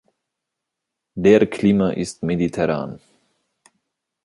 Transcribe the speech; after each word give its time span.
Der 1.13 1.45
Klima 1.45 1.91
ist 1.91 2.23
mediterran. 2.23 2.99